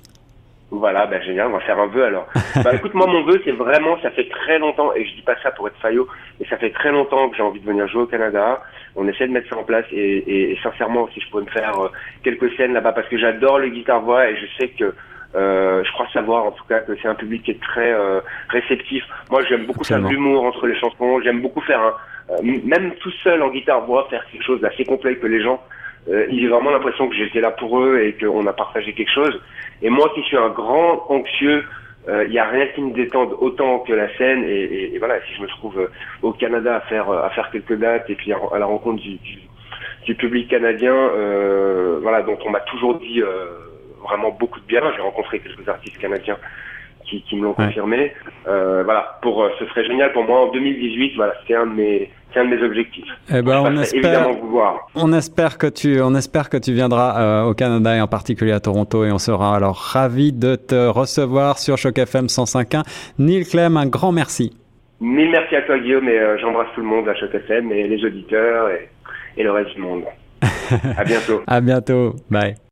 Voilà, 0.75 1.05
ben 1.05 1.21
génial, 1.21 1.47
on 1.47 1.51
va 1.51 1.59
faire 1.59 1.79
un 1.79 1.85
vœu 1.85 2.03
alors. 2.05 2.27
bah 2.63 2.73
écoute, 2.73 2.95
moi 2.95 3.05
mon 3.05 3.23
vœu 3.23 3.39
c'est 3.45 3.51
vraiment, 3.51 3.95
ça 4.01 4.09
fait 4.09 4.27
très 4.27 4.57
longtemps, 4.57 4.91
et 4.95 5.05
je 5.05 5.13
dis 5.15 5.21
pas 5.21 5.35
ça 5.43 5.51
pour 5.51 5.67
être 5.67 5.77
faillot, 5.79 6.07
mais 6.39 6.47
ça 6.47 6.57
fait 6.57 6.71
très 6.71 6.91
longtemps 6.91 7.29
que 7.29 7.37
j'ai 7.37 7.43
envie 7.43 7.59
de 7.59 7.65
venir 7.65 7.87
jouer 7.87 8.01
au 8.01 8.07
Canada. 8.07 8.61
On 8.95 9.07
essaie 9.07 9.27
de 9.27 9.31
mettre 9.31 9.49
ça 9.49 9.57
en 9.57 9.63
place 9.63 9.85
et, 9.91 10.51
et, 10.51 10.57
sincèrement, 10.63 11.07
si 11.13 11.19
je 11.19 11.29
pouvais 11.29 11.43
me 11.43 11.49
faire 11.49 11.79
euh, 11.79 11.89
quelques 12.23 12.51
scènes 12.55 12.73
là-bas, 12.73 12.93
parce 12.93 13.07
que 13.07 13.17
j'adore 13.17 13.59
le 13.59 13.69
guitare-voix 13.69 14.29
et 14.29 14.35
je 14.35 14.45
sais 14.57 14.69
que 14.69 14.93
euh, 15.35 15.83
je 15.83 15.91
crois 15.93 16.07
savoir 16.13 16.45
en 16.45 16.51
tout 16.51 16.63
cas 16.65 16.79
que 16.79 16.95
c'est 17.01 17.07
un 17.07 17.15
public 17.15 17.43
qui 17.43 17.51
est 17.51 17.61
très 17.61 17.91
euh, 17.91 18.21
réceptif. 18.49 19.03
Moi 19.31 19.43
j'aime 19.47 19.65
beaucoup 19.65 19.83
faire 19.83 20.01
de 20.01 20.07
l'humour 20.07 20.43
entre 20.43 20.67
les 20.67 20.79
chansons, 20.79 21.21
j'aime 21.23 21.41
beaucoup 21.41 21.61
faire 21.61 21.81
un, 21.81 21.93
euh, 22.31 22.59
même 22.65 22.93
tout 22.95 23.11
seul 23.23 23.41
en 23.41 23.49
guitare-voix, 23.49 24.07
faire 24.09 24.23
quelque 24.31 24.43
chose 24.43 24.61
d'assez 24.61 24.85
complet 24.85 25.15
que 25.17 25.27
les 25.27 25.41
gens 25.41 25.61
euh, 26.09 26.27
ont 26.29 26.49
vraiment 26.49 26.71
l'impression 26.71 27.07
que 27.07 27.15
j'étais 27.15 27.41
là 27.41 27.51
pour 27.51 27.79
eux 27.79 27.99
et 27.99 28.13
qu'on 28.13 28.45
a 28.45 28.53
partagé 28.53 28.93
quelque 28.93 29.13
chose. 29.13 29.39
Et 29.81 29.89
moi 29.89 30.11
qui 30.15 30.21
suis 30.23 30.37
un 30.37 30.49
grand 30.49 31.05
anxieux, 31.09 31.63
il 32.05 32.11
euh, 32.11 32.27
n'y 32.27 32.37
a 32.37 32.45
rien 32.45 32.67
qui 32.67 32.81
me 32.81 32.93
détende 32.93 33.33
autant 33.39 33.79
que 33.79 33.93
la 33.93 34.13
scène. 34.17 34.43
Et, 34.43 34.93
et, 34.93 34.99
voilà, 34.99 35.15
si 35.25 35.35
je 35.35 35.41
me 35.41 35.47
trouve 35.47 35.79
euh, 35.79 35.87
au 36.21 36.33
Canada 36.33 36.75
à 36.75 36.81
faire 36.81 37.09
à 37.09 37.29
faire 37.29 37.49
quelques 37.51 37.77
dates 37.77 38.09
et 38.09 38.15
puis 38.15 38.33
à, 38.33 38.37
la 38.57 38.65
rencontre 38.65 39.01
du, 39.01 39.15
du, 39.19 39.39
du 40.05 40.15
public 40.15 40.49
canadien, 40.49 40.93
euh, 40.93 41.99
voilà, 42.01 42.21
dont 42.21 42.37
on 42.45 42.49
m'a 42.49 42.59
toujours 42.61 42.95
dit 42.95 43.21
vraiment 44.01 44.31
beaucoup 44.31 44.59
de 44.59 44.65
bien. 44.65 44.81
J'ai 44.95 45.01
rencontré 45.01 45.39
quelques 45.39 45.67
artistes 45.67 45.97
canadiens 45.97 46.37
qui, 47.21 47.21
qui 47.29 47.35
me 47.35 47.43
l'ont 47.43 47.53
confirmé. 47.53 48.13
voilà, 48.45 49.19
pour 49.21 49.47
ce 49.59 49.65
serait 49.67 49.85
génial 49.85 50.11
pour 50.13 50.23
moi 50.23 50.47
en 50.47 50.51
2018. 50.51 51.13
Voilà, 51.15 51.33
c'est 51.47 51.55
un 51.55 51.67
de 51.67 51.73
mes 51.73 52.09
un 52.39 52.45
de 52.45 52.55
mes 52.55 52.63
objectifs. 52.63 53.05
Eh 53.29 53.41
ben, 53.41 53.61
on 53.65 53.77
espère, 53.77 54.31
vous 54.31 54.49
voir. 54.49 54.87
On 54.95 55.13
espère 55.13 55.57
que 55.57 55.67
tu, 55.67 56.01
on 56.01 56.15
espère 56.15 56.49
que 56.49 56.57
tu 56.57 56.73
viendras 56.73 57.21
euh, 57.21 57.49
au 57.49 57.53
Canada 57.53 57.95
et 57.95 58.01
en 58.01 58.07
particulier 58.07 58.51
à 58.51 58.59
Toronto 58.59 59.05
et 59.05 59.11
on 59.11 59.19
sera 59.19 59.55
alors 59.55 59.75
ravis 59.75 60.33
de 60.33 60.55
te 60.55 60.87
recevoir 60.87 61.59
sur 61.59 61.77
Choc 61.77 61.97
FM 61.97 62.25
105.1. 62.25 62.83
Neil 63.19 63.45
Clem, 63.45 63.77
un 63.77 63.87
grand 63.87 64.11
merci. 64.11 64.55
Mille 64.99 65.31
merci 65.31 65.55
à 65.55 65.61
toi 65.63 65.77
Guillaume 65.79 66.07
et 66.07 66.17
euh, 66.17 66.37
j'embrasse 66.39 66.67
tout 66.75 66.81
le 66.81 66.87
monde 66.87 67.07
à 67.09 67.15
Choc 67.15 67.33
FM 67.33 67.71
et 67.71 67.87
les 67.87 68.03
auditeurs 68.05 68.69
et, 68.69 68.89
et 69.37 69.43
le 69.43 69.51
reste 69.51 69.75
du 69.75 69.81
monde. 69.81 70.03
à 70.97 71.03
bientôt. 71.03 71.41
à 71.47 71.61
bientôt. 71.61 72.15
Bye. 72.29 72.55